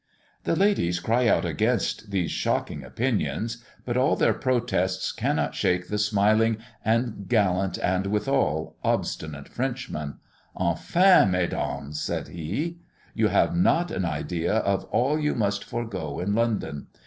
The 0.45 0.55
ladies 0.55 0.99
cry 0.99 1.27
out 1.27 1.45
against 1.45 2.09
these 2.09 2.31
shocking 2.31 2.83
opinions; 2.83 3.63
but 3.85 3.97
all 3.97 4.15
their 4.15 4.33
protests 4.33 5.11
cannot 5.11 5.53
shake 5.53 5.89
the 5.89 5.99
smiling 5.99 6.57
and 6.83 7.27
gallant 7.29 7.77
and 7.77 8.07
withal 8.07 8.77
obstinate 8.83 9.47
Frenchman. 9.47 10.15
"Enfin 10.59 11.29
mes 11.29 11.49
dames!" 11.51 12.03
cried 12.07 12.29
he, 12.29 12.79
"you 13.13 13.27
have 13.27 13.55
not 13.55 13.91
an 13.91 14.05
idea 14.05 14.55
of 14.55 14.85
all 14.85 15.19
you 15.19 15.35
must 15.35 15.63
forego 15.63 16.19
in 16.19 16.33
London. 16.33 16.87